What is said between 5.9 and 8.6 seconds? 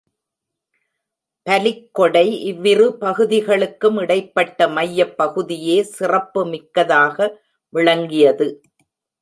சிறப்பு மிக்கதாக விளங்கியது.